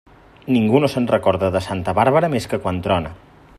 [0.55, 3.15] Ningú no se'n recorda de santa Bàrbara més que quan trona.